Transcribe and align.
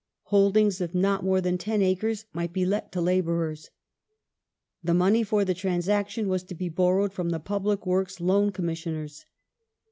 Holdings 0.33 0.81
of 0.81 0.95
not 0.95 1.23
more 1.23 1.41
than 1.41 1.59
ten 1.59 1.83
acres 1.83 2.25
might 2.33 2.51
be 2.53 2.65
let 2.65 2.91
to 2.91 2.97
labourei 2.99 3.51
s. 3.51 3.69
The 4.83 4.95
money 4.95 5.21
for 5.21 5.45
the 5.45 5.53
transaction 5.53 6.27
was 6.27 6.41
to 6.45 6.55
be 6.55 6.69
borrowed 6.69 7.13
from 7.13 7.29
the 7.29 7.39
Public 7.39 7.85
Works 7.85 8.19
Loan 8.19 8.51
Commissioners. 8.51 9.25